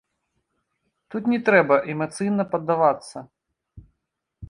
[1.15, 3.17] Тут не трэба эмацыйна паддавацца.